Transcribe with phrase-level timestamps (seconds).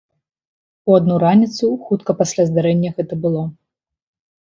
[0.91, 3.49] У адну раніцу, хутка пасля здарэння гэта было.